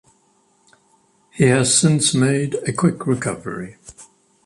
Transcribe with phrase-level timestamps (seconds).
[1.29, 3.77] He has since made a quick recovery.